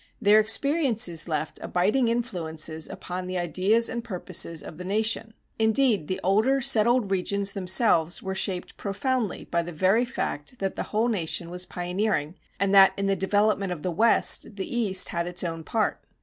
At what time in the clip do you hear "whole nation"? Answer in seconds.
10.89-11.51